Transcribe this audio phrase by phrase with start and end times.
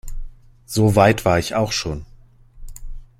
[0.65, 2.07] So weit war ich auch schon.